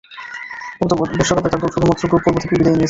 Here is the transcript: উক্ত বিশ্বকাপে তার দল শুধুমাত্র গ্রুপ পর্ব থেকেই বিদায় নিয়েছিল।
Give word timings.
উক্ত 0.81 0.91
বিশ্বকাপে 1.11 1.49
তার 1.51 1.59
দল 1.61 1.69
শুধুমাত্র 1.75 2.03
গ্রুপ 2.09 2.21
পর্ব 2.25 2.37
থেকেই 2.37 2.57
বিদায় 2.59 2.65
নিয়েছিল। 2.65 2.79